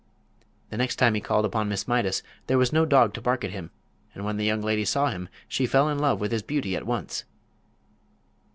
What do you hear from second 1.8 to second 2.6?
Mydas there